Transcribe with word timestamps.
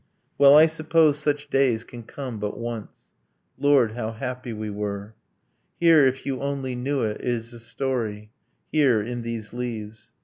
Well, 0.39 0.57
I 0.57 0.65
suppose 0.65 1.19
such 1.19 1.51
days 1.51 1.83
can 1.83 2.01
come 2.01 2.39
but 2.39 2.57
once. 2.57 3.11
Lord, 3.59 3.91
how 3.91 4.13
happy 4.13 4.51
we 4.51 4.71
were!... 4.71 5.13
Here, 5.79 6.07
if 6.07 6.25
you 6.25 6.41
only 6.41 6.73
knew 6.73 7.03
it, 7.03 7.21
is 7.21 7.53
a 7.53 7.59
story 7.59 8.31
Here, 8.71 9.03
in 9.03 9.21
these 9.21 9.53
leaves. 9.53 10.11